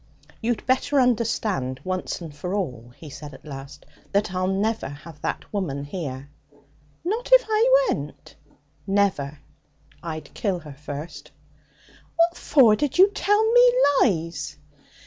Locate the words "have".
4.89-5.21